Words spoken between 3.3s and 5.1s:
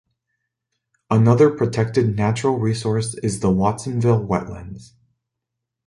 the Watsonville wetlands.